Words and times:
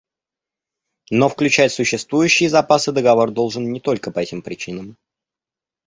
Но 1.11 1.29
включать 1.29 1.71
существующие 1.71 2.49
запасы 2.49 2.91
договор 2.91 3.29
должен 3.29 3.71
не 3.71 3.79
только 3.79 4.09
по 4.09 4.17
этим 4.17 4.41
причинам. 4.41 4.97